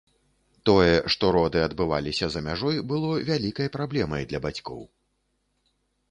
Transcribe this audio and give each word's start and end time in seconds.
Тое, 0.67 0.93
што 1.15 1.25
роды 1.35 1.59
адбываліся 1.65 2.29
за 2.35 2.41
мяжой, 2.47 2.79
было 2.91 3.11
вялікай 3.27 3.67
праблемай 3.75 4.25
для 4.31 4.39
бацькоў. 4.47 4.81